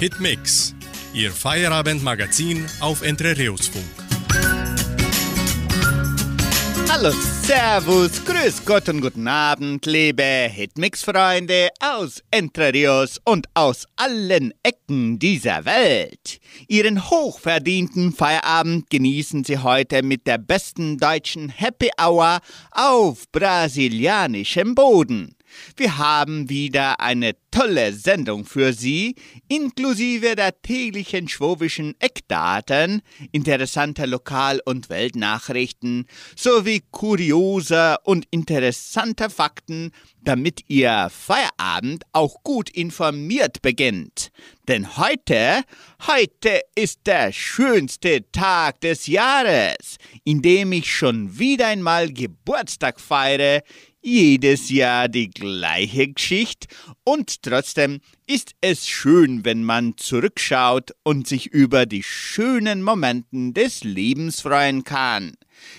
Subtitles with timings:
[0.00, 0.76] Hitmix,
[1.12, 3.84] Ihr Feierabendmagazin auf Entrerios-Funk.
[6.88, 7.10] Hallo,
[7.42, 15.18] Servus, Grüß Gott und guten Abend, liebe Hitmix-Freunde aus Entre Rios und aus allen Ecken
[15.18, 16.38] dieser Welt.
[16.68, 22.38] Ihren hochverdienten Feierabend genießen Sie heute mit der besten deutschen Happy Hour
[22.70, 25.34] auf brasilianischem Boden.
[25.76, 29.14] Wir haben wieder eine tolle Sendung für Sie,
[29.48, 33.02] inklusive der täglichen schwobischen Eckdaten,
[33.32, 36.06] interessanter Lokal- und Weltnachrichten
[36.36, 44.30] sowie kurioser und interessanter Fakten, damit Ihr Feierabend auch gut informiert beginnt.
[44.68, 45.62] Denn heute,
[46.06, 53.62] heute ist der schönste Tag des Jahres, in dem ich schon wieder einmal Geburtstag feiere,
[54.08, 56.66] jedes Jahr die gleiche Geschichte
[57.04, 63.84] und trotzdem ist es schön, wenn man zurückschaut und sich über die schönen Momenten des
[63.84, 65.32] Lebens freuen kann.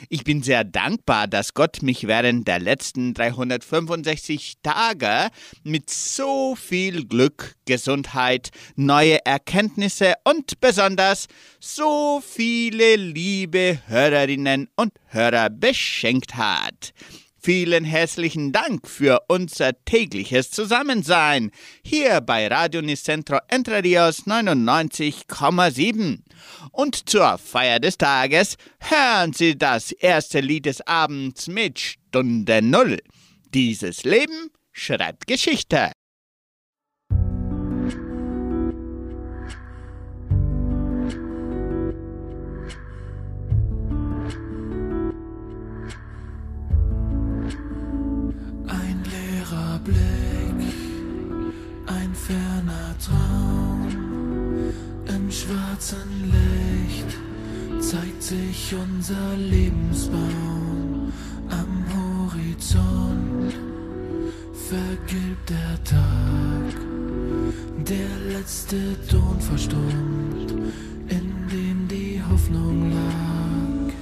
[0.10, 5.30] Ich bin sehr dankbar, dass Gott mich während der letzten 365 Tage
[5.64, 11.28] mit so viel Glück, Gesundheit, neue Erkenntnisse und besonders
[11.60, 16.94] so viele liebe Hörerinnen und Hörer beschenkt hat.
[17.42, 26.20] Vielen herzlichen Dank für unser tägliches Zusammensein hier bei Radio Nicentro Entre Rios 99,7.
[26.74, 32.98] Und zur Feier des Tages hören Sie das erste Lied des Abends mit Stunde Null.
[33.54, 35.94] Dieses Leben schreibt Geschichte.
[53.00, 53.88] Traum.
[55.08, 57.18] Im schwarzen Licht
[57.80, 61.14] zeigt sich unser Lebensbaum.
[61.50, 63.54] Am Horizont
[64.68, 66.76] vergilbt der Tag.
[67.88, 68.78] Der letzte
[69.10, 70.52] Ton verstummt,
[71.08, 73.94] in dem die Hoffnung lag.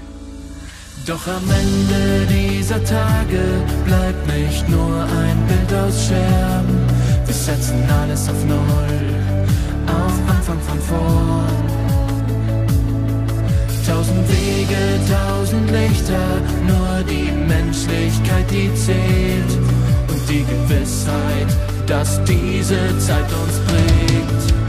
[1.05, 3.43] Doch am Ende dieser Tage
[3.85, 6.86] bleibt nicht nur ein Bild aus Scherben
[7.27, 8.99] wir setzen alles auf Null,
[9.85, 11.67] auf Anfang von vorn.
[13.85, 16.27] Tausend Wege, tausend Lichter,
[16.65, 19.51] nur die Menschlichkeit, die zählt.
[20.07, 21.47] Und die Gewissheit,
[21.85, 24.66] dass diese Zeit uns prägt.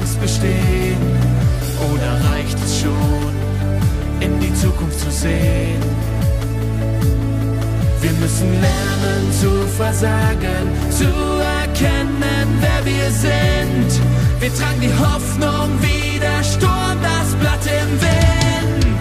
[0.00, 0.96] Angst bestehen
[1.92, 3.34] oder reicht es schon,
[4.20, 5.82] in die Zukunft zu sehen?
[8.00, 11.04] Wir müssen lernen zu versagen, zu
[11.60, 14.00] erkennen, wer wir sind.
[14.40, 18.99] Wir tragen die Hoffnung wie der Sturm, das Blatt im Wind.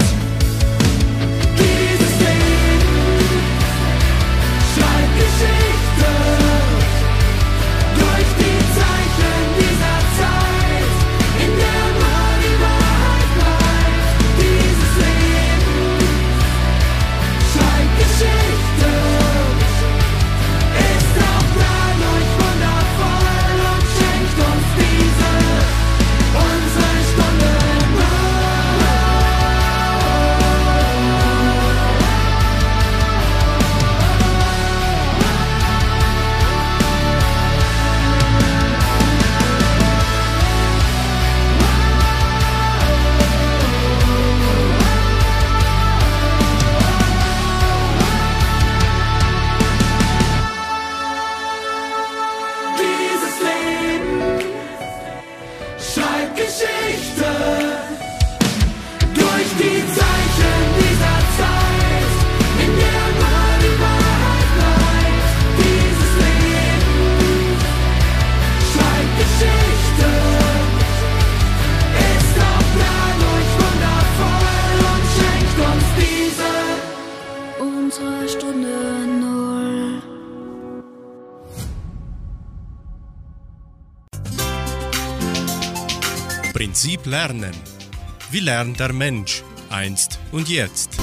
[86.80, 87.52] Prinzip Lernen.
[88.32, 90.98] Wie lernt der Mensch einst und jetzt?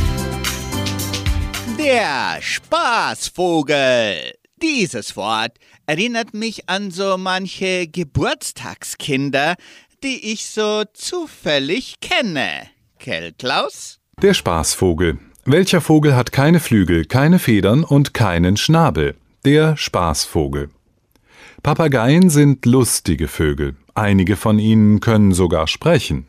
[1.79, 4.33] Der Spaßvogel.
[4.63, 9.57] Dieses Wort erinnert mich an so manche Geburtstagskinder,
[10.03, 12.69] die ich so zufällig kenne.
[12.99, 13.99] Kell Klaus?
[14.23, 15.19] Der Spaßvogel.
[15.45, 19.15] Welcher Vogel hat keine Flügel, keine Federn und keinen Schnabel?
[19.45, 20.71] Der Spaßvogel.
[21.63, 23.77] Papageien sind lustige Vögel.
[23.97, 26.27] Einige von ihnen können sogar sprechen.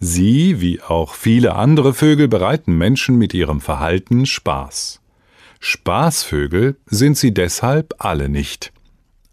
[0.00, 5.02] Sie, wie auch viele andere Vögel, bereiten Menschen mit ihrem Verhalten Spaß.
[5.60, 8.72] Spaßvögel sind sie deshalb alle nicht.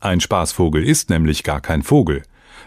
[0.01, 2.23] Ein Spaßvogel ist nämlich gar kein Vogel.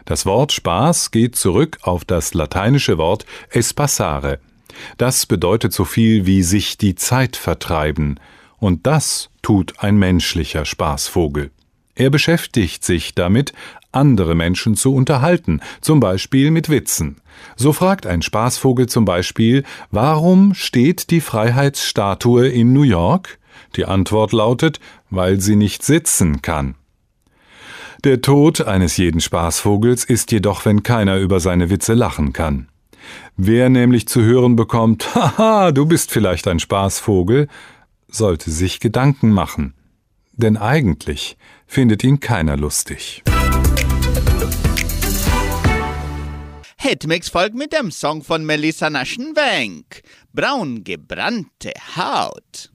[0.06, 4.40] Das Wort Spaß geht zurück auf das lateinische Wort espassare.
[4.96, 8.18] Das bedeutet so viel wie sich die Zeit vertreiben,
[8.58, 11.50] und das tut ein menschlicher Spaßvogel.
[11.94, 13.52] Er beschäftigt sich damit,
[13.94, 17.16] andere Menschen zu unterhalten, zum Beispiel mit Witzen.
[17.56, 23.38] So fragt ein Spaßvogel zum Beispiel, warum steht die Freiheitsstatue in New York?
[23.76, 24.80] Die Antwort lautet,
[25.10, 26.74] weil sie nicht sitzen kann.
[28.04, 32.68] Der Tod eines jeden Spaßvogels ist jedoch, wenn keiner über seine Witze lachen kann.
[33.36, 37.48] Wer nämlich zu hören bekommt, haha, du bist vielleicht ein Spaßvogel,
[38.08, 39.74] sollte sich Gedanken machen.
[40.32, 41.36] Denn eigentlich
[41.66, 43.22] findet ihn keiner lustig.
[46.86, 50.02] Hitmix folgt mit dem Song von Melissa Naschenwenk.
[50.34, 52.70] Braun gebrannte Haut.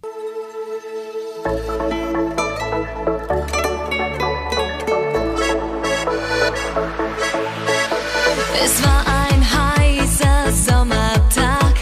[8.63, 11.75] Es war ein heißer Sommertag.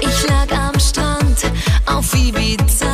[0.00, 1.52] Ich lag am Strand
[1.84, 2.93] auf Ibiza.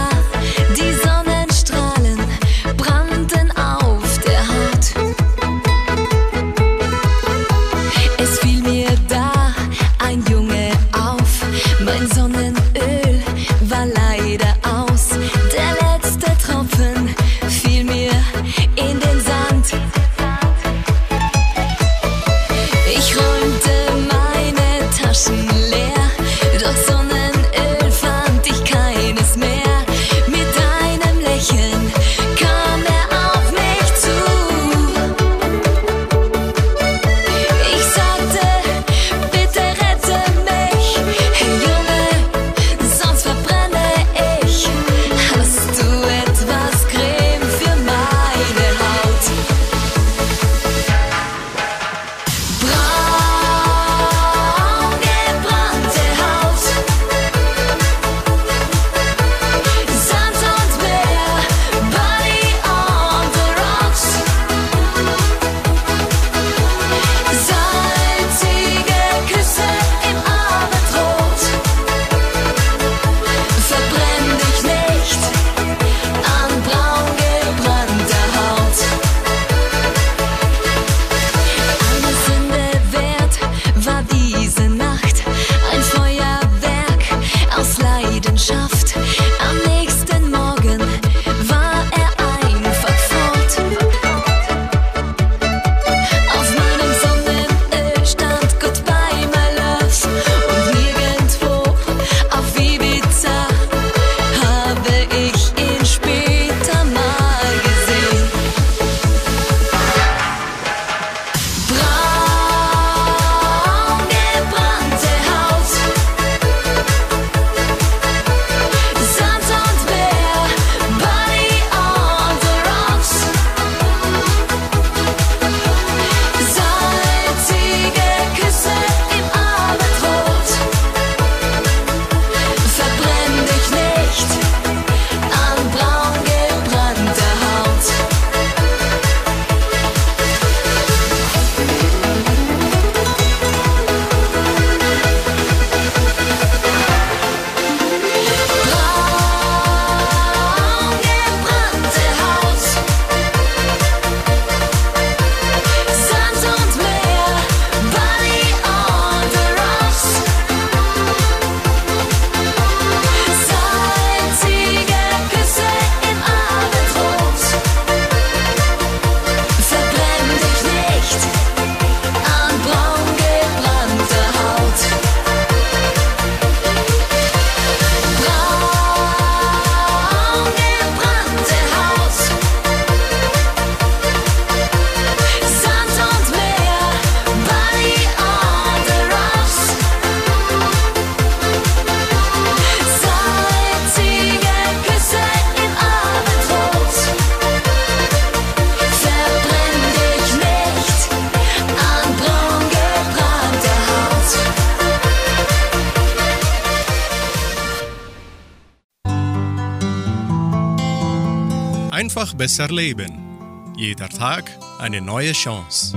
[212.50, 213.72] Besser leben.
[213.76, 215.96] Jeder Tag eine neue Chance.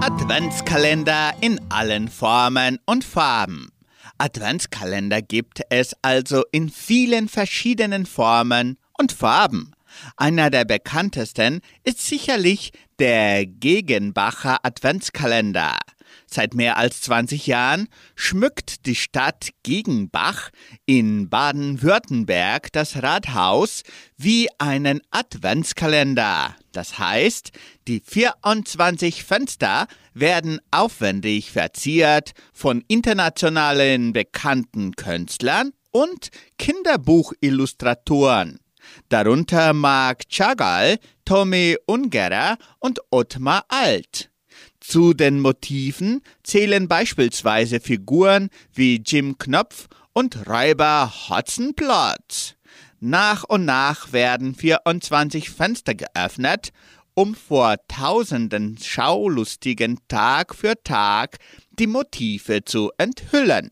[0.00, 3.72] Adventskalender in allen Formen und Farben.
[4.18, 9.72] Adventskalender gibt es also in vielen verschiedenen Formen und Farben.
[10.16, 15.76] Einer der bekanntesten ist sicherlich der Gegenbacher Adventskalender.
[16.28, 20.50] Seit mehr als 20 Jahren schmückt die Stadt Gegenbach
[20.84, 23.82] in Baden-Württemberg das Rathaus
[24.16, 26.56] wie einen Adventskalender.
[26.72, 27.52] Das heißt,
[27.86, 38.58] die 24 Fenster werden aufwendig verziert von internationalen bekannten Künstlern und Kinderbuchillustratoren.
[39.08, 44.30] Darunter Marc Chagall, Tommy Ungerer und Ottmar Alt.
[44.88, 52.54] Zu den Motiven zählen beispielsweise Figuren wie Jim Knopf und Räuber Hotzenplotz.
[53.00, 56.70] Nach und nach werden 24 Fenster geöffnet,
[57.14, 61.38] um vor tausenden Schaulustigen Tag für Tag
[61.72, 63.70] die Motive zu enthüllen.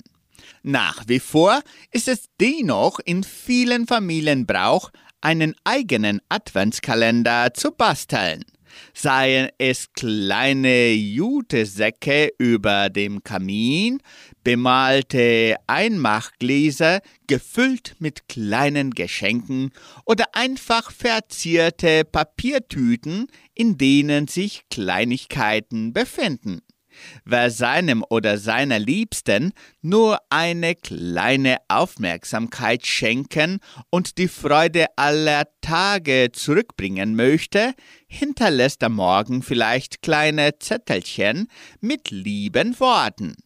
[0.64, 4.90] Nach wie vor ist es dennoch in vielen Familien Brauch,
[5.20, 8.44] einen eigenen Adventskalender zu basteln.
[8.92, 14.00] Seien es kleine Jutesäcke über dem Kamin,
[14.42, 19.72] bemalte Einmachgläser gefüllt mit kleinen Geschenken
[20.04, 26.60] oder einfach verzierte Papiertüten, in denen sich Kleinigkeiten befinden.
[27.24, 33.60] Wer seinem oder seiner Liebsten nur eine kleine Aufmerksamkeit schenken
[33.90, 37.74] und die Freude aller Tage zurückbringen möchte,
[38.06, 41.48] hinterlässt am Morgen vielleicht kleine Zettelchen
[41.80, 43.36] mit lieben Worten.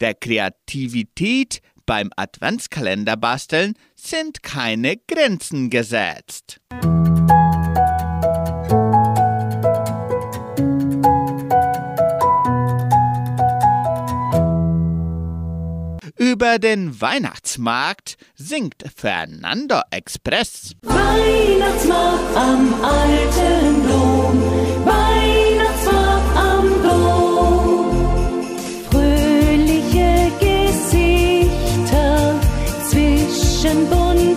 [0.00, 6.60] Der Kreativität beim Adventskalender basteln sind keine Grenzen gesetzt.
[16.34, 20.74] Über den Weihnachtsmarkt singt Fernando Express.
[20.82, 24.42] Weihnachtsmarkt am alten Dom,
[24.84, 28.42] Weihnachtsmarkt am Dom.
[28.90, 32.34] Fröhliche Gesichter
[32.90, 34.33] zwischen bunten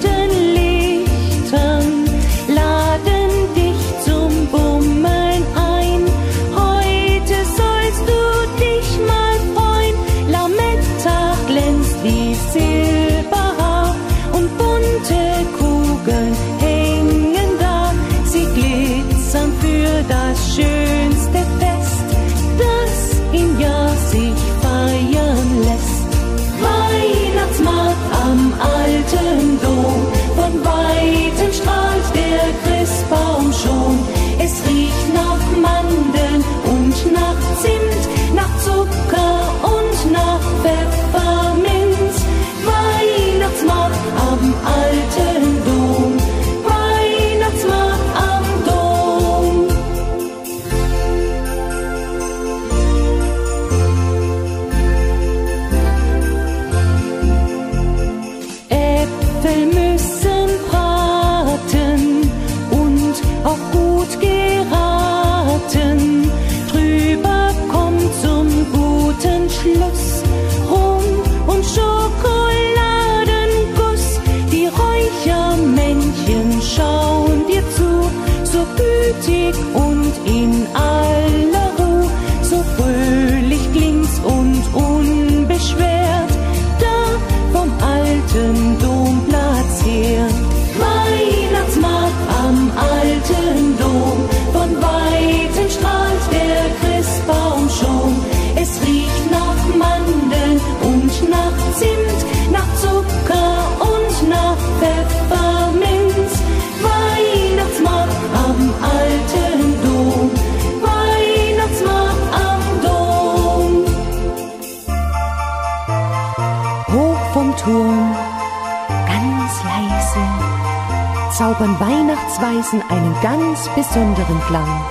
[121.68, 124.86] zaubern Weihnachtsweisen einen ganz besonderen Klang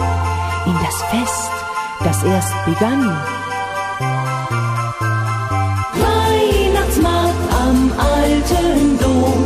[0.66, 1.50] in das Fest,
[2.04, 3.16] das erst begann.
[5.94, 9.45] Weihnachtsmarkt am alten Dom,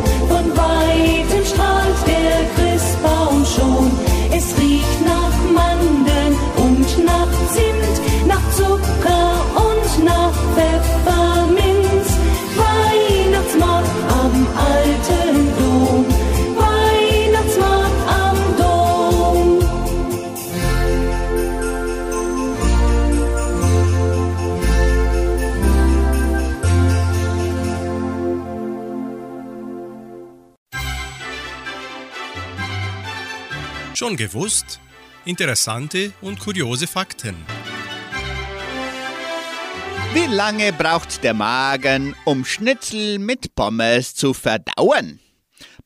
[34.11, 34.81] Schon gewusst?
[35.25, 37.37] Interessante und kuriose Fakten.
[40.13, 45.21] Wie lange braucht der Magen, um Schnitzel mit Pommes zu verdauen?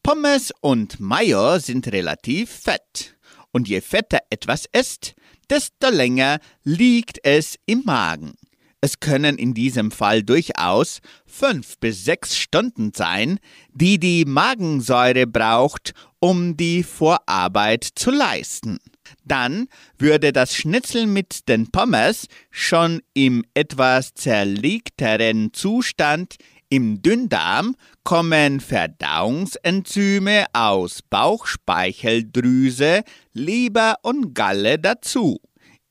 [0.02, 3.14] Pommes und Mayo sind relativ fett.
[3.52, 5.14] Und je fetter etwas ist,
[5.50, 8.32] desto länger liegt es im Magen.
[8.80, 11.00] Es können in diesem Fall durchaus
[11.34, 13.38] fünf bis sechs Stunden sein,
[13.72, 18.78] die die Magensäure braucht, um die Vorarbeit zu leisten.
[19.24, 26.36] Dann würde das Schnitzel mit den Pommes schon im etwas zerlegteren Zustand
[26.70, 35.40] im Dünndarm kommen Verdauungsenzyme aus Bauchspeicheldrüse, Leber und Galle dazu.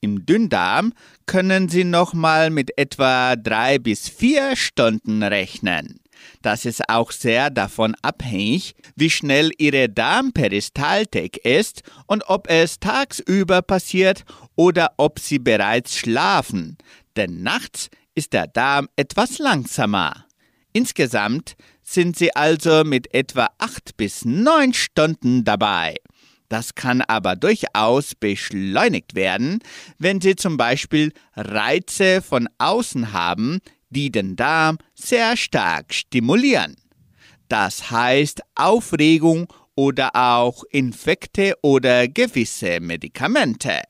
[0.02, 0.94] Im Dünndarm
[1.26, 6.00] können Sie nochmal mit etwa drei bis vier Stunden rechnen.
[6.42, 13.62] Das ist auch sehr davon abhängig, wie schnell Ihre Darmperistaltik ist und ob es tagsüber
[13.62, 14.24] passiert
[14.56, 16.78] oder ob Sie bereits schlafen,
[17.16, 20.26] denn nachts ist der Darm etwas langsamer.
[20.72, 25.96] Insgesamt sind Sie also mit etwa acht bis neun Stunden dabei.
[26.54, 29.58] Das kann aber durchaus beschleunigt werden,
[29.98, 33.58] wenn Sie zum Beispiel Reize von außen haben,
[33.90, 36.76] die den Darm sehr stark stimulieren.
[37.50, 43.82] Das heißt Aufregung oder auch Infekte oder gewisse Medikamente.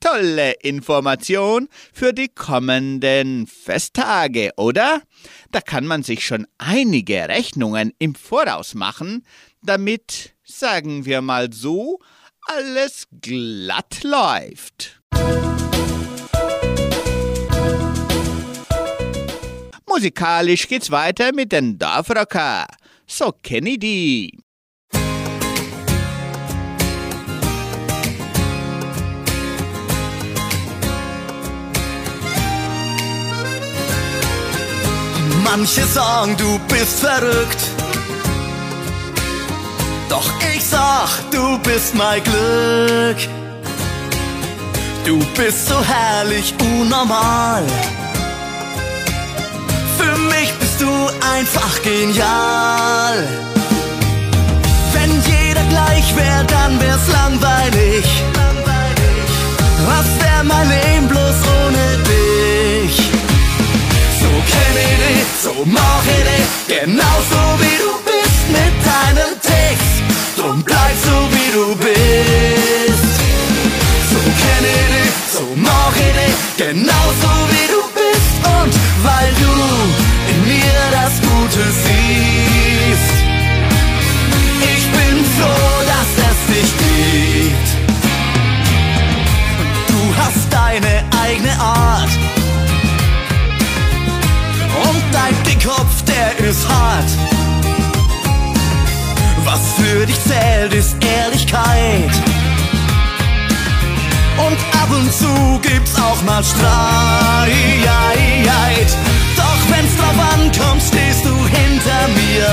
[0.00, 5.02] Tolle Information für die kommenden Festtage, oder?
[5.52, 9.24] Da kann man sich schon einige Rechnungen im Voraus machen,
[9.62, 12.00] damit sagen wir mal so,
[12.46, 15.00] alles glatt läuft.
[19.86, 22.66] Musikalisch geht's weiter mit den Dorfrocker.
[23.06, 24.38] So kenne ich die.
[35.44, 37.87] Manche sagen, du bist verrückt.
[40.08, 43.18] Doch ich sag, du bist mein Glück.
[45.04, 47.62] Du bist so herrlich unnormal.
[49.98, 50.90] Für mich bist du
[51.34, 53.26] einfach genial.
[54.94, 58.04] Wenn jeder gleich wär, dann wär's langweilig.
[59.86, 62.96] Was wär mein Leben bloß ohne dich?
[64.20, 68.07] So kenn ich dich, so mach ich dich, genauso wie du bist
[68.50, 69.90] mit deinen Ticks.
[70.36, 73.14] Drum bleib so wie du bist.
[74.10, 78.34] So kenn ich dich, so mach ich dich, genauso wie du bist.
[78.56, 78.72] Und
[79.04, 79.54] weil du
[80.30, 83.14] in mir das Gute siehst,
[84.72, 87.68] ich bin froh, dass es dich gibt.
[89.88, 92.10] Du hast deine eigene Art.
[94.88, 97.37] Und dein Dickkopf, der ist hart.
[99.88, 102.12] Für dich zählt, ist Ehrlichkeit.
[104.36, 107.48] Und ab und zu gibt's auch mal Streit.
[109.34, 112.48] Doch wenn's drauf ankommt, stehst du hinter mir.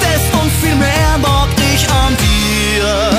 [0.00, 3.10] Das und viel mehr mag ich an dir.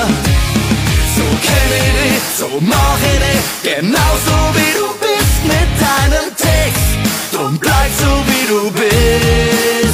[1.16, 6.84] So kenn ich dich, so mach ich dich, genauso wie du bist mit deinen Ticks.
[7.32, 9.89] Drum bleib so wie du bist.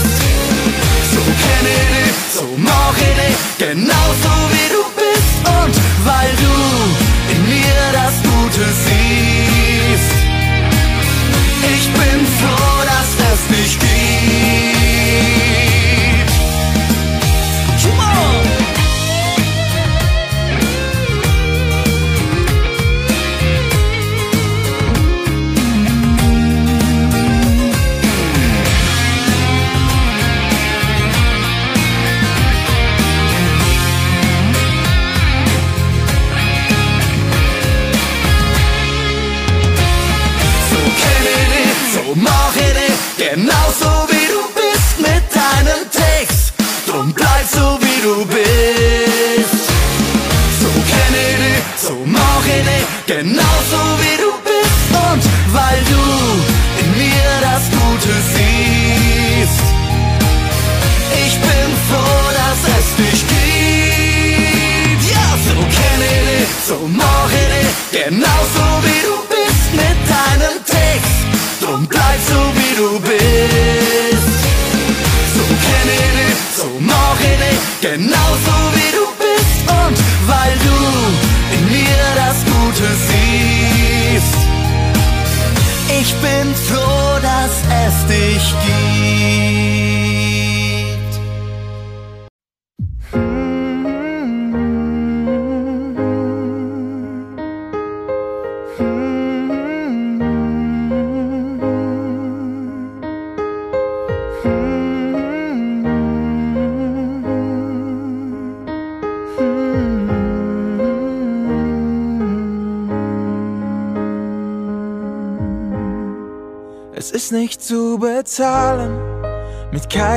[1.26, 5.34] So kenn ich dich, so mach ich dich, genauso wie du bist.
[5.58, 5.74] Und
[6.06, 6.54] weil du
[7.32, 8.25] in mir das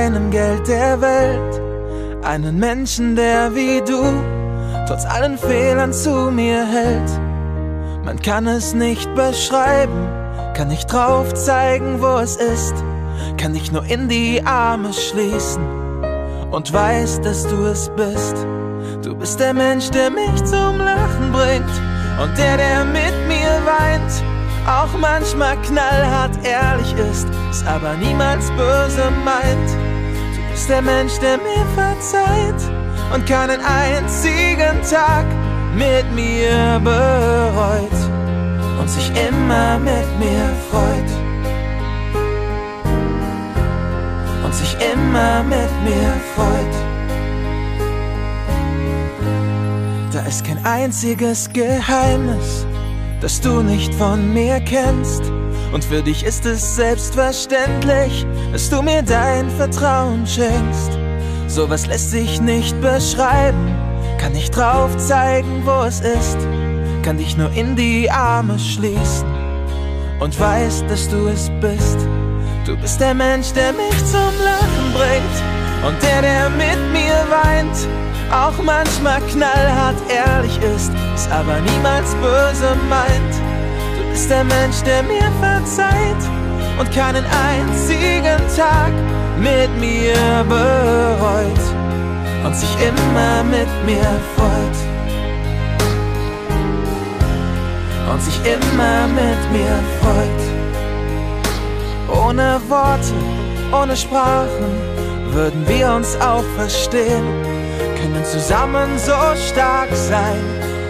[0.09, 1.61] keinem Geld der Welt.
[2.23, 4.03] Einen Menschen, der wie du,
[4.87, 7.11] trotz allen Fehlern zu mir hält.
[8.03, 10.07] Man kann es nicht beschreiben,
[10.55, 12.73] kann nicht drauf zeigen, wo es ist.
[13.37, 15.63] Kann dich nur in die Arme schließen
[16.49, 18.35] und weiß, dass du es bist.
[19.03, 21.75] Du bist der Mensch, der mich zum Lachen bringt
[22.21, 24.23] und der, der mit mir weint.
[24.67, 29.78] Auch manchmal knallhart ehrlich ist, es aber niemals böse meint.
[30.59, 32.61] Bist der Mensch, der mir verzeiht
[33.13, 35.25] und keinen einzigen Tag
[35.73, 37.99] mit mir bereut
[38.77, 41.11] und sich immer mit mir freut.
[44.43, 46.75] Und sich immer mit mir freut.
[50.11, 52.65] Da ist kein einziges Geheimnis,
[53.21, 55.23] das du nicht von mir kennst.
[55.71, 60.97] Und für dich ist es selbstverständlich, dass du mir dein Vertrauen schenkst.
[61.47, 63.75] Sowas lässt sich nicht beschreiben,
[64.19, 66.37] kann nicht drauf zeigen, wo es ist.
[67.03, 69.27] Kann dich nur in die Arme schließen
[70.19, 71.97] und weiß, dass du es bist.
[72.65, 77.87] Du bist der Mensch, der mich zum Lachen bringt und der, der mit mir weint
[78.31, 83.48] auch manchmal knallhart ehrlich ist, es aber niemals böse meint.
[84.09, 86.23] Du bist der Mensch, der mir verzeiht
[86.79, 88.91] und keinen einzigen Tag
[89.37, 91.59] mit mir bereut
[92.43, 94.77] und sich immer mit mir freut.
[98.11, 100.41] Und sich immer mit mir freut.
[102.25, 103.13] Ohne Worte,
[103.71, 104.71] ohne Sprachen
[105.31, 107.27] würden wir uns auch verstehen
[108.01, 109.13] können zusammen so
[109.51, 110.41] stark sein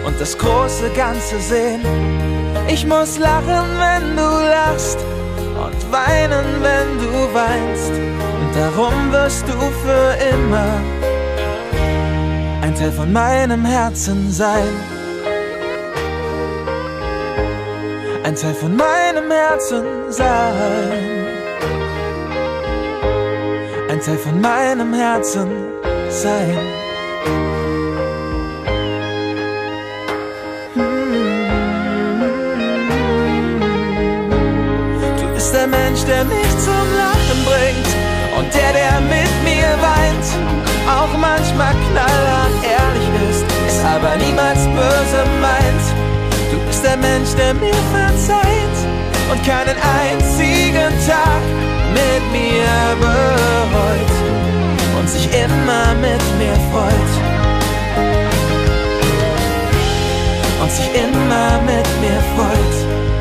[0.06, 2.39] und das große Ganze sehen.
[2.72, 4.98] Ich muss lachen, wenn du lachst
[5.64, 7.90] und weinen, wenn du weinst.
[7.90, 10.80] Und darum wirst du für immer
[12.62, 14.68] ein Teil von meinem Herzen sein.
[18.22, 20.54] Ein Teil von meinem Herzen sein.
[23.90, 25.48] Ein Teil von meinem Herzen
[26.08, 26.79] sein.
[35.70, 37.90] Mensch, der mich zum Lachen bringt
[38.36, 40.26] und der, der mit mir weint.
[40.88, 45.84] Auch manchmal knallhart ehrlich ist, es aber niemals böse meint.
[46.50, 48.78] Du bist der Mensch, der mir verzeiht
[49.30, 51.42] und keinen einzigen Tag
[51.94, 52.66] mit mir
[52.98, 54.12] bereut
[54.98, 57.12] und sich immer mit mir freut.
[60.62, 63.19] Und sich immer mit mir freut.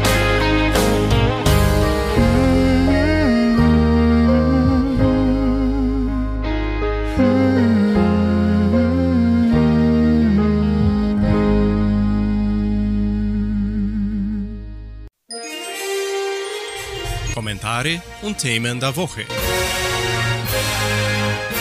[17.79, 19.25] Kommentare und Themen der Woche.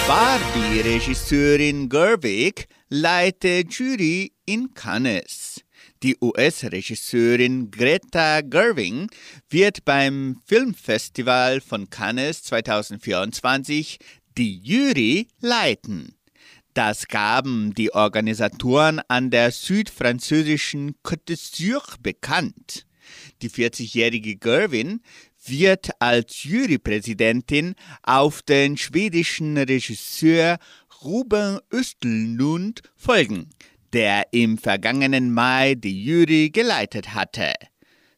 [0.06, 5.62] Barbie-Regisseurin Gerwig leitet Jury in Cannes.
[6.02, 9.08] Die US-Regisseurin Greta Gerwig
[9.48, 13.98] wird beim Filmfestival von Cannes 2024
[14.36, 16.16] die Jury leiten.
[16.74, 22.86] Das gaben die Organisatoren an der südfranzösischen Côte d'Azur bekannt.
[23.42, 25.00] Die 40-jährige Gerwin
[25.50, 30.58] wird als Jurypräsidentin auf den schwedischen Regisseur
[31.02, 33.50] Ruben Östlund folgen,
[33.92, 37.52] der im vergangenen Mai die Jury geleitet hatte.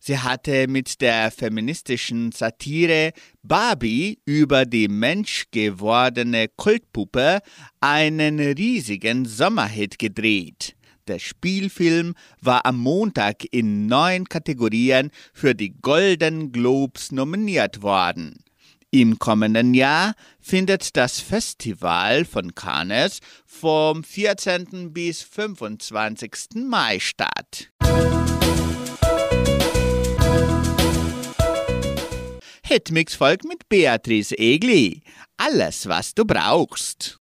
[0.03, 3.13] Sie hatte mit der feministischen Satire
[3.43, 7.41] Barbie über die menschgewordene Kultpuppe
[7.81, 10.75] einen riesigen Sommerhit gedreht.
[11.09, 18.45] Der Spielfilm war am Montag in neun Kategorien für die Golden Globes nominiert worden.
[18.93, 24.93] Im kommenden Jahr findet das Festival von Cannes vom 14.
[24.93, 26.67] bis 25.
[26.67, 27.71] Mai statt.
[32.65, 35.03] Hitmix folgt mit Beatrice Egli.
[35.37, 37.19] Alles, was du brauchst.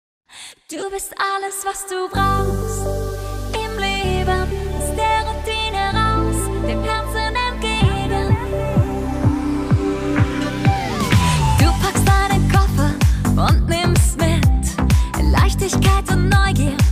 [0.70, 3.07] Du bist alles, was du brauchst.
[16.16, 16.87] ноги.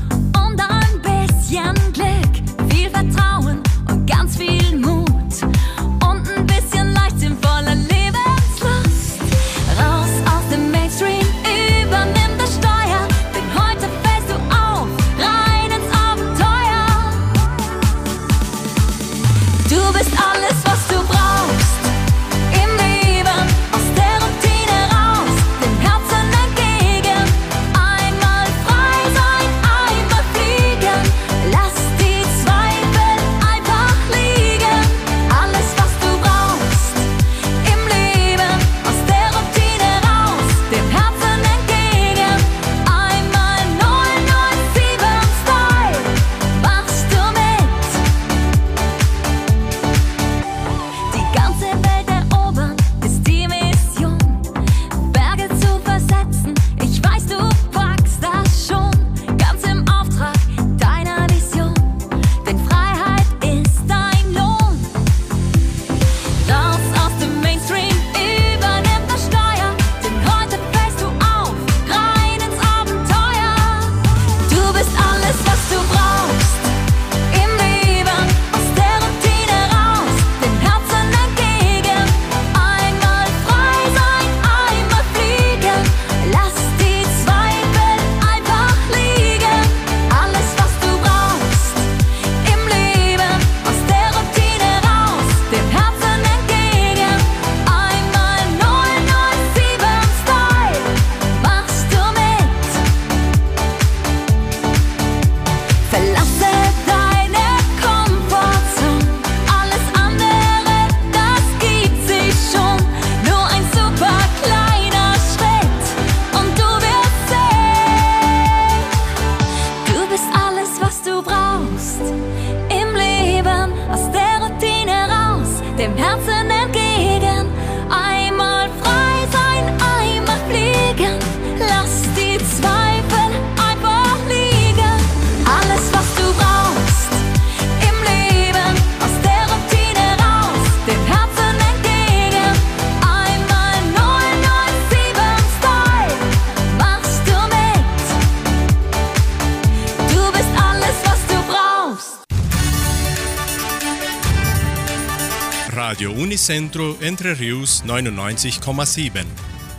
[156.48, 159.26] Unicentro Entre Rius 99,7.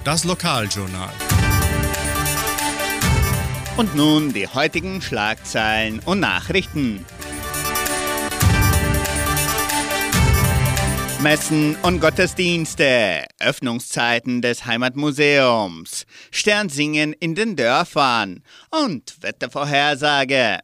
[0.03, 1.13] Das Lokaljournal.
[3.77, 7.07] Und nun die heutigen Schlagzeilen und Nachrichten.
[11.21, 20.59] Messen und Gottesdienste, Öffnungszeiten des Heimatmuseums, Sternsingen in den Dörfern und Wettervorhersage.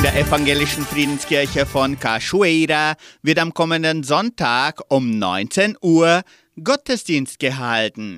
[0.00, 6.22] In der evangelischen Friedenskirche von Cachoeira wird am kommenden Sonntag um 19 Uhr
[6.64, 8.16] Gottesdienst gehalten.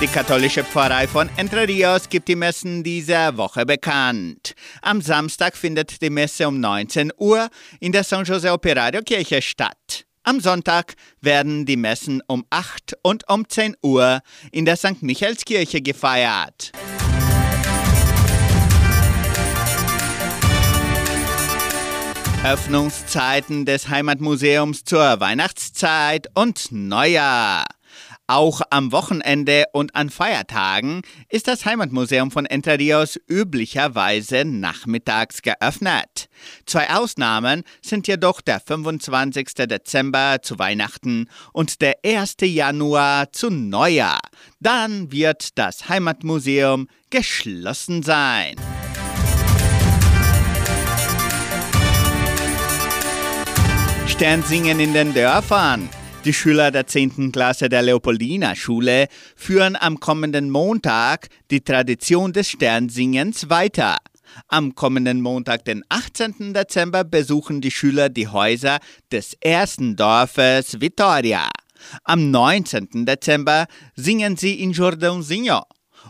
[0.00, 4.54] Die katholische Pfarrei von Entre Rios gibt die Messen dieser Woche bekannt.
[4.80, 10.06] Am Samstag findet die Messe um 19 Uhr in der San Jose Operario Kirche statt.
[10.24, 14.20] Am Sonntag werden die Messen um 8 und um 10 Uhr
[14.52, 15.02] in der St.
[15.02, 16.70] Michaelskirche gefeiert.
[22.44, 27.64] Öffnungszeiten des Heimatmuseums zur Weihnachtszeit und Neujahr.
[28.34, 36.30] Auch am Wochenende und an Feiertagen ist das Heimatmuseum von Entre Rios üblicherweise nachmittags geöffnet.
[36.64, 39.52] Zwei Ausnahmen sind jedoch der 25.
[39.68, 42.36] Dezember zu Weihnachten und der 1.
[42.40, 44.22] Januar zu Neujahr.
[44.60, 48.56] Dann wird das Heimatmuseum geschlossen sein.
[54.06, 55.90] Sternsingen in den Dörfern.
[56.24, 57.32] Die Schüler der 10.
[57.32, 63.96] Klasse der Leopoldina Schule führen am kommenden Montag die Tradition des Sternsingens weiter.
[64.46, 66.54] Am kommenden Montag, den 18.
[66.54, 68.78] Dezember, besuchen die Schüler die Häuser
[69.10, 71.48] des ersten Dorfes Vittoria.
[72.04, 73.04] Am 19.
[73.04, 75.62] Dezember singen sie in Jordãozinho.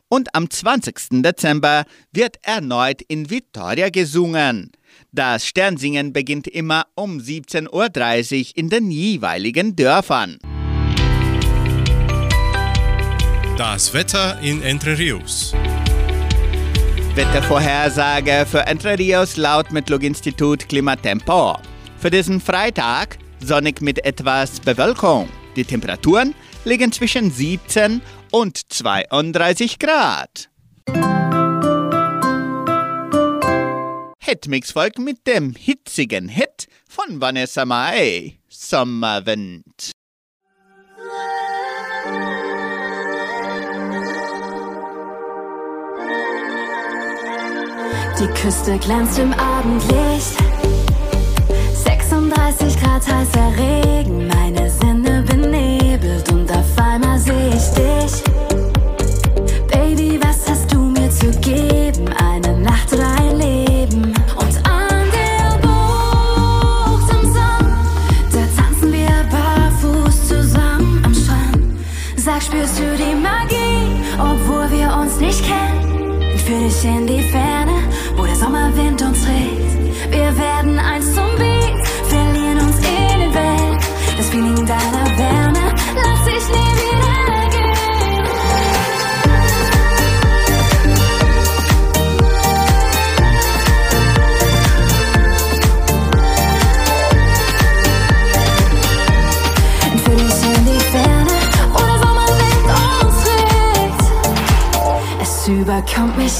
[0.08, 1.22] Und am 20.
[1.22, 4.72] Dezember wird erneut in Vittoria gesungen.
[5.14, 10.38] Das Sternsingen beginnt immer um 17.30 Uhr in den jeweiligen Dörfern.
[13.58, 15.52] Das Wetter in Entre Rios.
[17.14, 21.58] Wettervorhersage für Entre Rios laut Metlog-Institut Klimatempo.
[21.98, 25.28] Für diesen Freitag sonnig mit etwas Bewölkung.
[25.56, 30.48] Die Temperaturen liegen zwischen 17 und 32 Grad.
[34.24, 39.90] Hitmix folgt mit dem hitzigen Hit von Vanessa Mai, Sommerwind.
[48.20, 50.36] Die Küste glänzt im Abendlicht.
[51.84, 58.51] 36 Grad heißer Regen, meine Sinne benebelt und auf einmal sehe ich dich.
[76.82, 77.41] Führ dich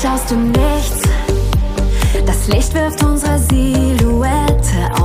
[0.07, 1.03] aus dem Nichts.
[2.27, 5.02] Das Licht wirft unsere Silhouette auf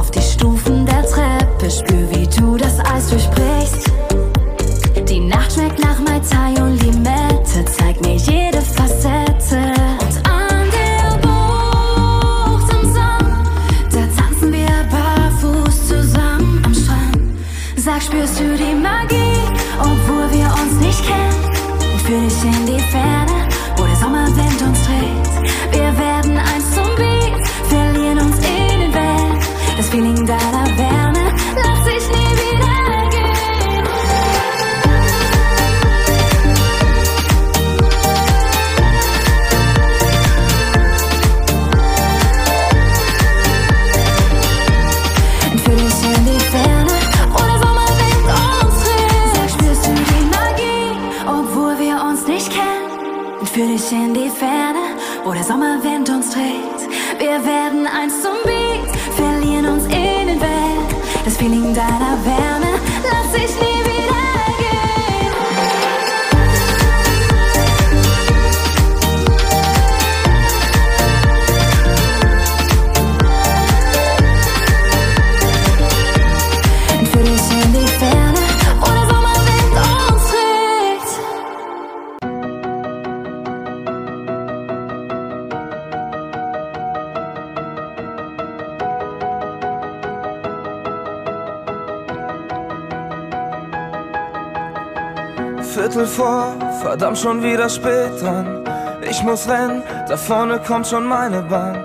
[96.88, 98.63] verdammt schon wieder spät dran.
[99.01, 101.75] Ich muss rennen, da vorne kommt schon meine Bahn.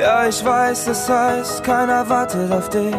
[0.00, 2.96] Ja, ich weiß, es heißt, keiner wartet auf dich.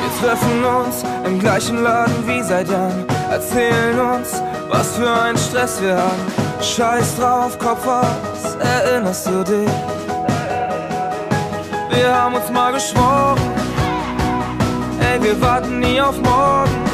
[0.00, 3.04] Wir treffen uns im gleichen Laden wie seit Jahren.
[3.30, 6.26] Erzählen uns, was für ein Stress wir haben.
[6.62, 9.70] Scheiß drauf, Kopf aus, erinnerst du dich?
[11.90, 13.38] Wir haben uns mal geschworen,
[15.00, 16.85] ey, wir warten nie auf morgen.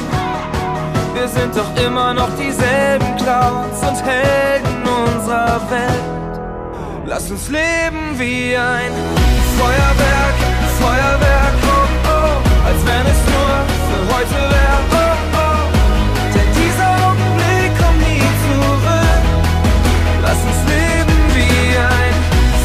[1.22, 6.40] Wir sind doch immer noch dieselben Clowns und Helden unserer Welt.
[7.06, 8.90] Lass uns leben wie ein
[9.56, 10.36] Feuerwerk,
[10.80, 13.54] Feuerwerk, oh oh, als wenn es nur
[13.86, 15.70] für heute wäre, oh oh.
[16.34, 19.22] Denn dieser Augenblick kommt nie zurück.
[20.22, 22.14] Lass uns leben wie ein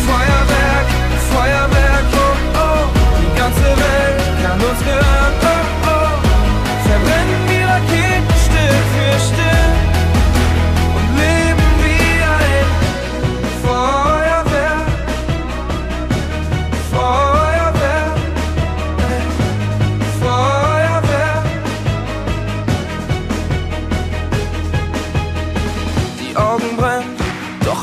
[0.10, 0.88] Feuerwerk,
[1.32, 2.90] Feuerwerk, oh oh.
[3.22, 5.47] Die ganze Welt kann uns gehören,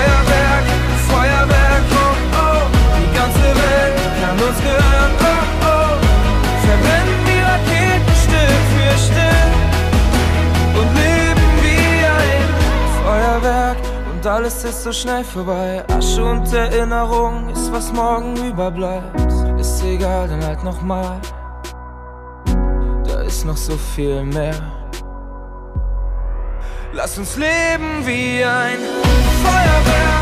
[0.00, 0.66] Feuerwerk,
[1.08, 2.64] Feuerwerk, oh oh.
[2.96, 5.42] Die ganze Welt kann uns gehören, oh
[5.72, 5.92] oh.
[6.64, 9.52] Verbrennen die Raketen Stück für Stück
[10.80, 12.48] und leben wie ein
[13.04, 13.76] Feuerwerk.
[14.12, 15.84] Und alles ist so schnell vorbei.
[15.88, 19.20] Asche und Erinnerung ist, was morgen überbleibt.
[19.58, 21.20] Ist egal, dann halt nochmal.
[23.06, 24.79] Da ist noch so viel mehr.
[26.92, 28.78] Lass uns leben wie ein
[29.42, 30.19] Feuerwerk,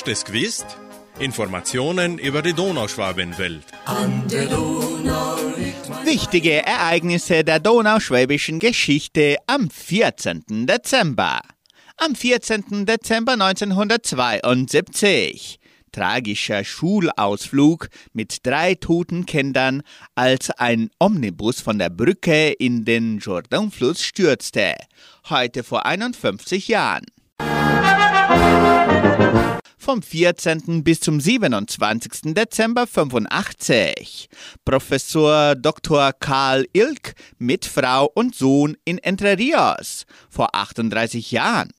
[0.00, 0.64] Hast du es gewusst?
[1.18, 3.64] Informationen über die Donauschwabenwelt.
[6.04, 10.66] Wichtige Ereignisse der donauschwäbischen Geschichte am 14.
[10.66, 11.40] Dezember.
[11.98, 12.86] Am 14.
[12.86, 15.58] Dezember 1972.
[15.92, 19.82] Tragischer Schulausflug mit drei toten Kindern,
[20.14, 24.76] als ein Omnibus von der Brücke in den Jourdainfluss stürzte.
[25.28, 27.04] Heute vor 51 Jahren.
[29.90, 30.84] Vom 14.
[30.84, 32.32] bis zum 27.
[32.32, 34.28] Dezember 85.
[34.64, 36.12] Professor Dr.
[36.12, 41.72] Karl Ilk mit Frau und Sohn in Entre Rios vor 38 Jahren.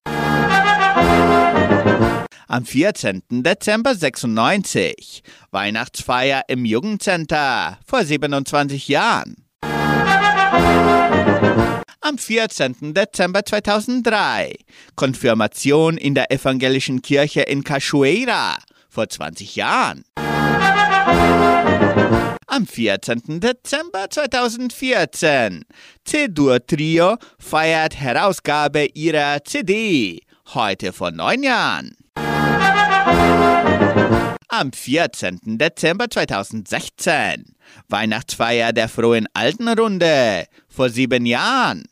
[2.50, 3.24] Am 14.
[3.30, 5.24] Dezember 96.
[5.52, 9.46] Weihnachtsfeier im Jugendcenter vor 27 Jahren.
[12.04, 12.96] Am 14.
[12.96, 14.56] Dezember 2003.
[14.96, 18.58] Konfirmation in der evangelischen Kirche in Cachoeira
[18.90, 20.04] vor 20 Jahren.
[22.48, 23.40] Am 14.
[23.40, 25.64] Dezember 2014.
[26.04, 30.22] C-Dur Trio feiert Herausgabe ihrer CD,
[30.56, 31.96] heute vor neun Jahren.
[34.54, 35.40] Am 14.
[35.44, 37.56] Dezember 2016.
[37.88, 41.84] Weihnachtsfeier der Frohen Altenrunde, vor sieben Jahren.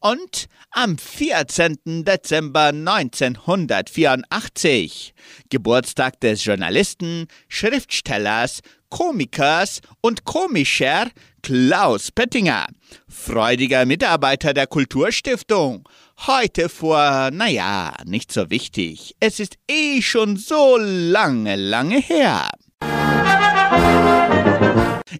[0.00, 2.04] Und am 14.
[2.04, 5.12] Dezember 1984,
[5.50, 11.08] Geburtstag des Journalisten, Schriftstellers, Komikers und Komischer
[11.42, 12.66] Klaus Pöttinger,
[13.08, 15.88] freudiger Mitarbeiter der Kulturstiftung.
[16.26, 19.14] Heute vor, naja, nicht so wichtig.
[19.20, 22.50] Es ist eh schon so lange, lange her.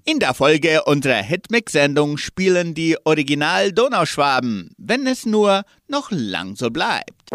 [0.05, 7.31] In der Folge unserer Hitmix-Sendung spielen die Original-Donauschwaben, wenn es nur noch lang so bleibt.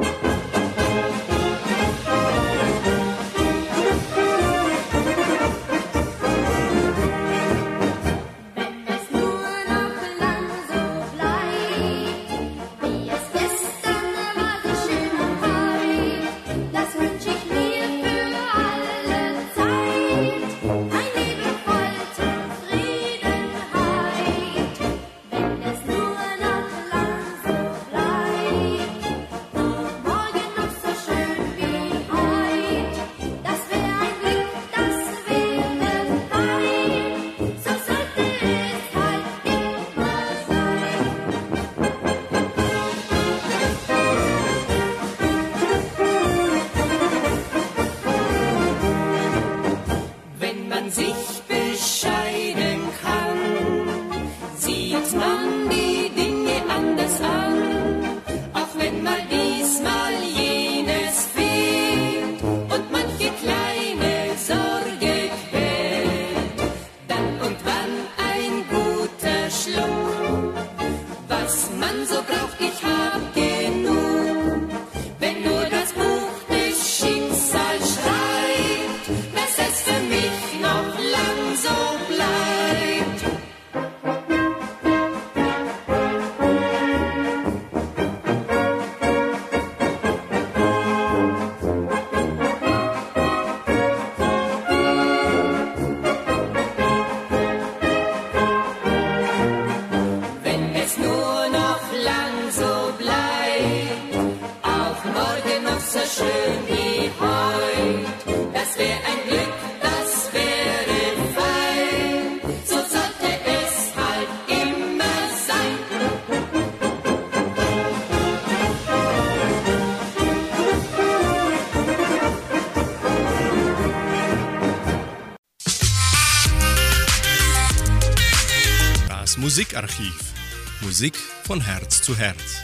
[129.56, 130.34] Musikarchiv.
[130.82, 132.58] Musik von Herz zu Herz.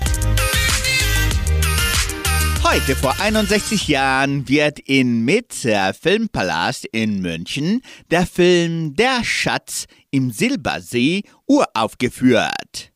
[2.66, 7.80] Heute vor 61 Jahren wird in Metzer Filmpalast in München
[8.10, 12.92] der Film Der Schatz im Silbersee uraufgeführt.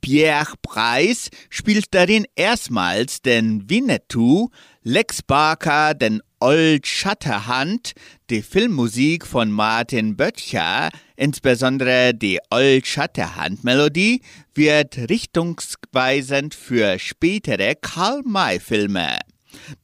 [0.00, 4.48] Pierre Preis spielt darin erstmals den Winnetou,
[4.82, 7.92] Lex Barker den Old Shatterhand,
[8.30, 14.20] die Filmmusik von Martin Böttcher, insbesondere die Old Shatterhand Melodie,
[14.54, 19.18] wird richtungsweisend für spätere Karl-May-Filme.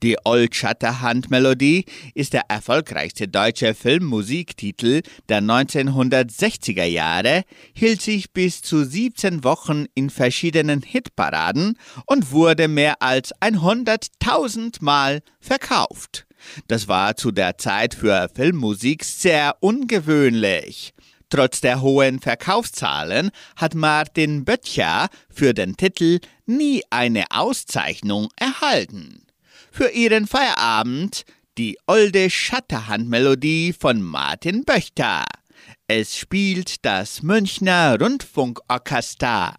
[0.02, 8.60] Die Old Shatterhand Melodie ist der erfolgreichste deutsche Filmmusiktitel der 1960er Jahre, hielt sich bis
[8.60, 16.26] zu 17 Wochen in verschiedenen Hitparaden und wurde mehr als 100.000 Mal verkauft.
[16.68, 20.94] Das war zu der Zeit für Filmmusik sehr ungewöhnlich.
[21.30, 29.26] Trotz der hohen Verkaufszahlen hat Martin Böttcher für den Titel nie eine Auszeichnung erhalten.
[29.72, 31.24] Für ihren Feierabend
[31.58, 35.24] die olde Schatterhandmelodie von Martin Böchter.
[35.88, 39.54] Es spielt das Münchner Rundfunkorchester.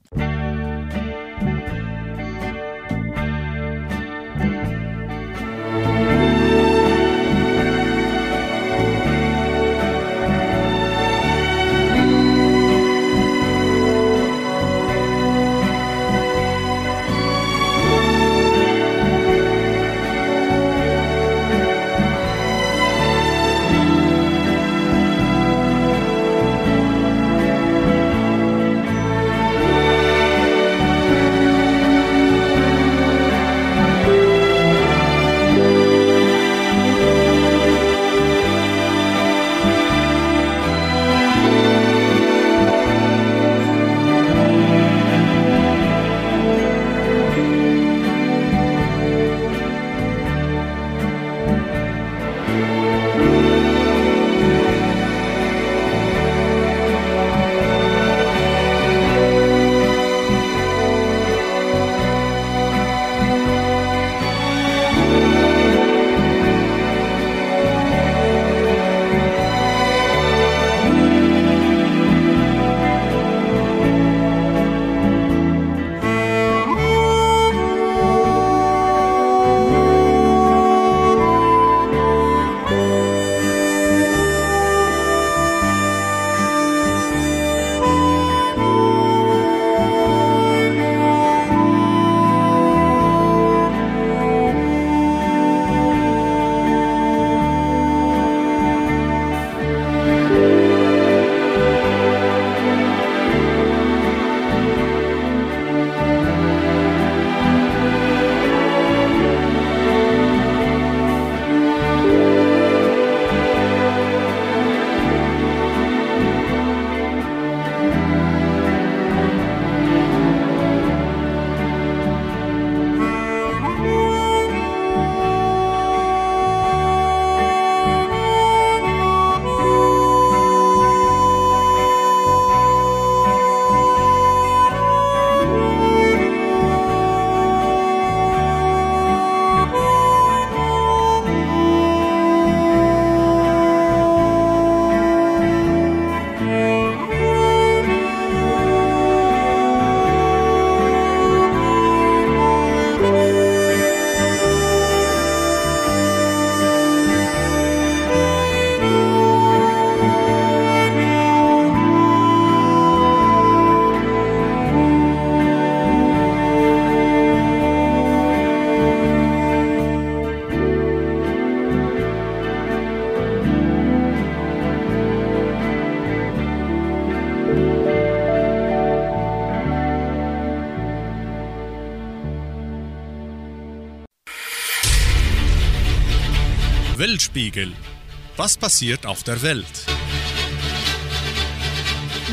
[188.37, 189.85] Was passiert auf der Welt?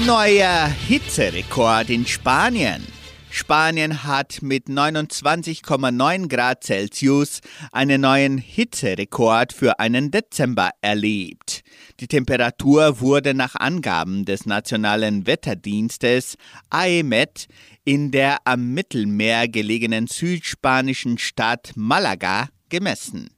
[0.04, 2.84] Neuer Hitzerekord in Spanien.
[3.30, 7.38] Spanien hat mit 29,9 Grad Celsius
[7.70, 11.62] einen neuen Hitzerekord für einen Dezember erlebt.
[12.00, 16.34] Die Temperatur wurde nach Angaben des Nationalen Wetterdienstes
[16.68, 17.46] AEMET
[17.84, 23.30] in der am Mittelmeer gelegenen südspanischen Stadt Malaga gemessen.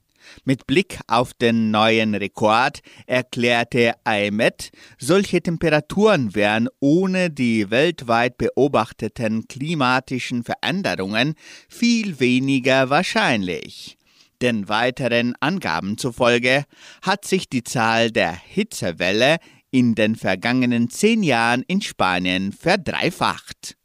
[0.43, 9.47] Mit Blick auf den neuen Rekord erklärte AEMET, solche Temperaturen wären ohne die weltweit beobachteten
[9.47, 11.35] klimatischen Veränderungen
[11.69, 13.97] viel weniger wahrscheinlich.
[14.41, 16.65] Den weiteren Angaben zufolge
[17.01, 19.37] hat sich die Zahl der Hitzewelle
[19.71, 23.77] in den vergangenen zehn Jahren in Spanien verdreifacht.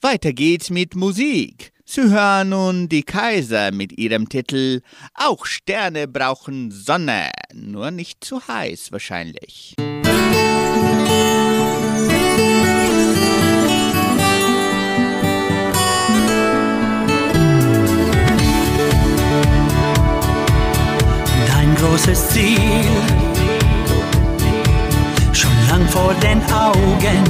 [0.00, 1.72] Weiter geht's mit Musik.
[1.88, 4.80] Sie hören nun die Kaiser mit ihrem Titel
[5.14, 9.76] Auch Sterne brauchen Sonne, nur nicht zu heiß wahrscheinlich.
[21.46, 22.58] Dein großes Ziel,
[25.32, 27.24] schon lang vor den Augen,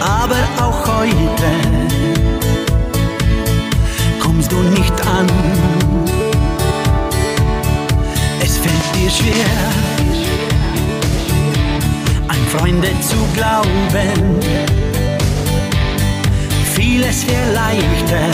[0.00, 1.75] aber auch heute
[9.16, 9.56] schwer,
[12.28, 14.40] an Freunde zu glauben.
[16.74, 18.28] Vieles wäre leichter,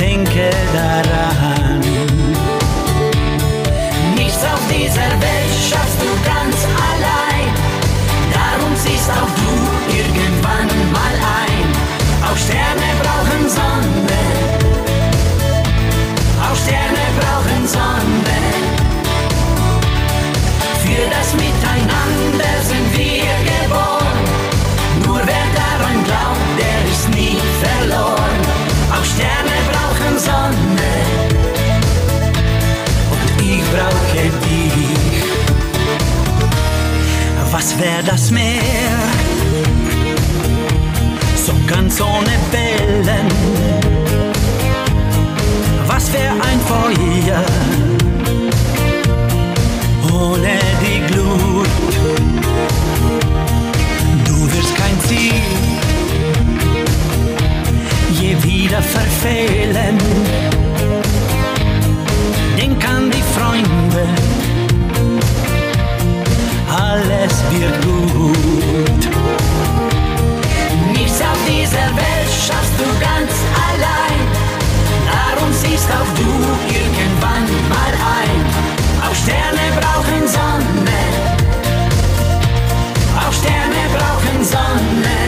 [0.00, 1.80] denke daran.
[4.16, 6.56] Nichts auf dieser Welt schaffst du ganz
[6.90, 7.48] allein.
[8.32, 9.52] Darum siehst auch du
[9.98, 11.66] irgendwann mal ein.
[12.26, 14.22] Auch Sterne brauchen Sonne.
[16.40, 17.01] Auch Sterne
[17.66, 18.40] Sonne.
[20.84, 24.24] Für das Miteinander sind wir geboren.
[25.06, 28.40] Nur wer daran glaubt, der ist nie verloren.
[28.90, 30.92] Auch Sterne brauchen Sonne.
[33.12, 35.22] Und ich brauche dich.
[37.52, 38.98] Was wäre das Meer?
[41.36, 42.61] So ganz ohne Wellen.
[59.22, 59.98] Verfehlen.
[62.56, 64.04] Denk an die Freunde,
[66.68, 69.02] alles wird gut.
[70.92, 73.32] Nichts auf dieser Welt schaffst du ganz
[73.68, 74.20] allein.
[75.12, 76.30] Darum siehst auch du
[76.78, 78.40] irgendwann mal ein.
[79.04, 81.00] Auch Sterne brauchen Sonne.
[83.22, 85.22] Auch Sterne brauchen Sonne.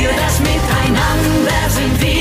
[0.00, 0.40] Für das
[0.80, 2.19] Miteinander sind wir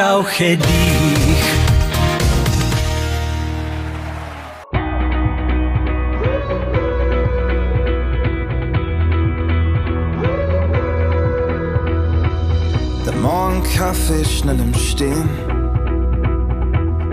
[0.00, 0.66] brauche dich.
[13.04, 15.28] Der Morgenkaffee schnell im Stehen.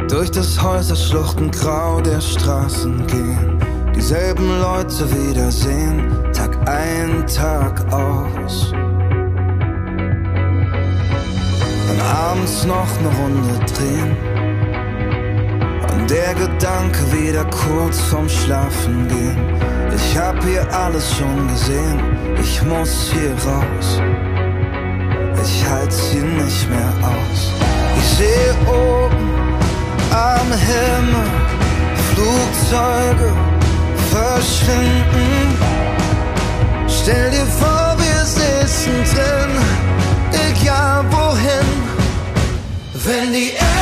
[0.10, 3.60] Durch das Häuserschluchten grau der Straßen gehen.
[3.94, 8.72] Dieselben Leute wiedersehen, Tag ein, Tag aus.
[12.08, 14.16] Abends noch eine Runde drehen.
[15.93, 19.38] Und der Gedanke wieder kurz vorm Schlafen gehen.
[19.95, 21.99] Ich hab hier alles schon gesehen,
[22.41, 24.01] ich muss hier raus
[25.47, 27.51] ich halt's hier nicht mehr aus.
[27.97, 29.30] Ich sehe oben
[30.12, 31.28] am Himmel
[32.10, 33.32] Flugzeuge
[34.12, 35.58] verschwinden.
[36.88, 39.37] Stell dir vor, wir sitzen drin,
[43.08, 43.76] Wenn die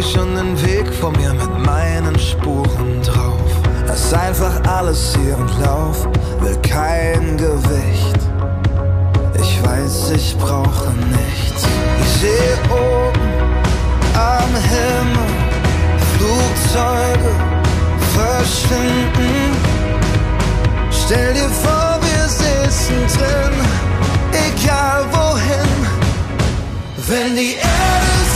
[0.00, 3.50] Seh schon den Weg vor mir mit meinen Spuren drauf.
[3.86, 6.08] Lass einfach alles hier und lauf,
[6.40, 8.18] will kein Gewicht.
[9.38, 11.66] Ich weiß, ich brauche nichts.
[12.00, 13.28] Ich seh oben
[14.14, 15.30] am Himmel
[16.16, 17.32] Flugzeuge
[18.14, 19.54] verschwinden.
[20.90, 23.54] Stell dir vor, wir sitzen drin,
[24.32, 25.86] egal wohin.
[27.06, 28.29] Wenn die Erde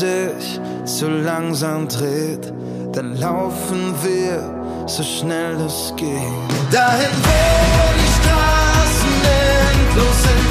[0.00, 2.52] sich zu langsam dreht,
[2.92, 6.08] dann laufen wir so schnell es geht.
[6.72, 9.14] Dahin, wo die Straßen
[9.70, 10.49] endlos sind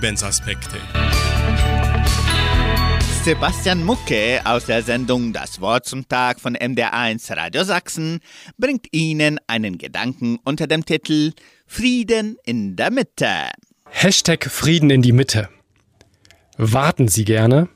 [0.00, 0.78] Lebensaspekte.
[3.22, 8.20] Sebastian Mucke aus der Sendung Das Wort zum Tag von MDR1 Radio Sachsen
[8.56, 11.32] bringt Ihnen einen Gedanken unter dem Titel
[11.66, 13.50] Frieden in der Mitte.
[13.90, 15.50] Hashtag Frieden in die Mitte.
[16.56, 17.68] Warten Sie gerne?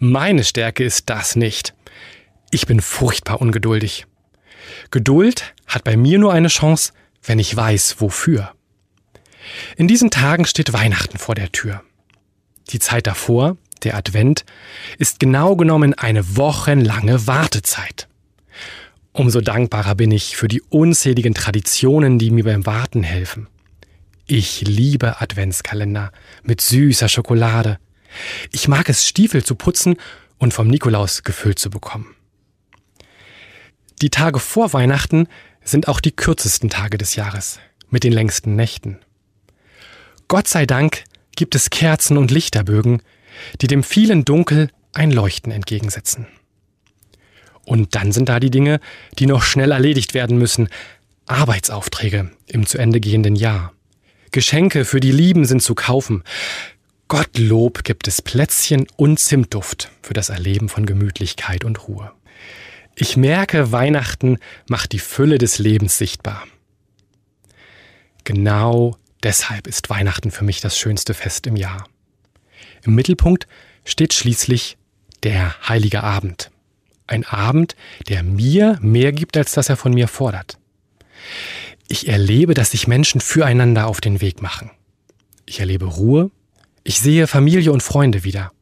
[0.00, 1.74] Meine Stärke ist das nicht.
[2.50, 4.06] Ich bin furchtbar ungeduldig.
[4.90, 6.92] Geduld hat bei mir nur eine Chance,
[7.22, 8.52] wenn ich weiß, wofür.
[9.76, 11.82] In diesen Tagen steht Weihnachten vor der Tür.
[12.70, 14.44] Die Zeit davor, der Advent,
[14.98, 18.08] ist genau genommen eine wochenlange Wartezeit.
[19.12, 23.48] Umso dankbarer bin ich für die unzähligen Traditionen, die mir beim Warten helfen.
[24.26, 27.78] Ich liebe Adventskalender mit süßer Schokolade.
[28.52, 29.96] Ich mag es, Stiefel zu putzen
[30.38, 32.14] und vom Nikolaus gefüllt zu bekommen.
[34.00, 35.28] Die Tage vor Weihnachten
[35.62, 38.98] sind auch die kürzesten Tage des Jahres mit den längsten Nächten.
[40.32, 41.04] Gott sei Dank
[41.36, 43.02] gibt es Kerzen und Lichterbögen,
[43.60, 46.26] die dem vielen Dunkel ein Leuchten entgegensetzen.
[47.66, 48.80] Und dann sind da die Dinge,
[49.18, 50.70] die noch schnell erledigt werden müssen.
[51.26, 53.74] Arbeitsaufträge im zu Ende gehenden Jahr.
[54.30, 56.24] Geschenke für die Lieben sind zu kaufen.
[57.08, 62.10] Gottlob gibt es Plätzchen und Zimtduft für das Erleben von Gemütlichkeit und Ruhe.
[62.94, 66.44] Ich merke, Weihnachten macht die Fülle des Lebens sichtbar.
[68.24, 71.88] Genau deshalb ist Weihnachten für mich das schönste Fest im Jahr.
[72.82, 73.46] Im Mittelpunkt
[73.84, 74.76] steht schließlich
[75.22, 76.50] der heilige Abend.
[77.06, 77.76] Ein Abend,
[78.08, 80.58] der mir mehr gibt, als dass er von mir fordert.
[81.88, 84.70] Ich erlebe, dass sich Menschen füreinander auf den Weg machen.
[85.46, 86.30] Ich erlebe Ruhe.
[86.84, 88.52] Ich sehe Familie und Freunde wieder.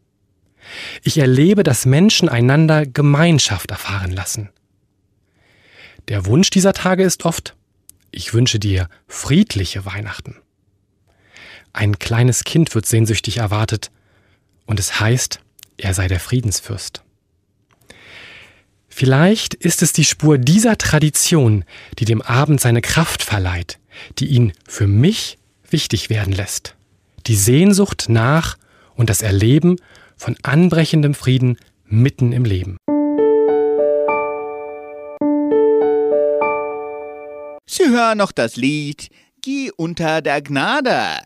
[1.02, 4.50] Ich erlebe, dass Menschen einander Gemeinschaft erfahren lassen.
[6.08, 7.56] Der Wunsch dieser Tage ist oft,
[8.11, 10.36] ich wünsche dir friedliche Weihnachten.
[11.72, 13.90] Ein kleines Kind wird sehnsüchtig erwartet.
[14.66, 15.40] Und es heißt,
[15.76, 17.02] er sei der Friedensfürst.
[18.88, 21.64] Vielleicht ist es die Spur dieser Tradition,
[21.98, 23.78] die dem Abend seine Kraft verleiht,
[24.18, 26.74] die ihn für mich wichtig werden lässt.
[27.26, 28.58] Die Sehnsucht nach
[28.94, 29.76] und das Erleben
[30.16, 31.56] von anbrechendem Frieden
[31.86, 32.76] mitten im Leben.
[37.66, 39.08] Sie hören noch das Lied
[39.42, 41.22] Geh unter der Gnade.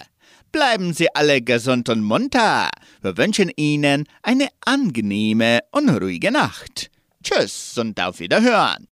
[0.54, 2.70] Bleiben Sie alle gesund und munter.
[3.02, 6.92] Wir wünschen Ihnen eine angenehme und ruhige Nacht.
[7.24, 8.86] Tschüss und auf Wiederhören.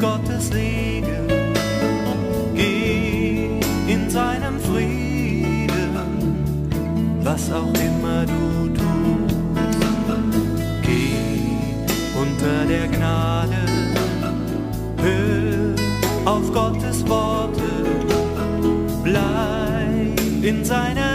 [0.00, 1.28] Gottes Segen,
[2.54, 3.50] geh
[3.86, 5.90] in seinem Frieden.
[7.22, 9.36] Was auch immer du tust.
[10.80, 11.52] Geh
[12.18, 13.66] unter der Gnade,
[14.96, 17.60] hör auf Gottes Worte,
[19.04, 21.09] bleib in seiner